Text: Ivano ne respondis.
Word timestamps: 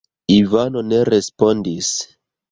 Ivano 0.35 0.81
ne 0.91 1.01
respondis. 1.09 1.91